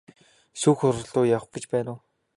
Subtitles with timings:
[0.61, 1.99] Шүүх хуралруу явах гэж байна уу?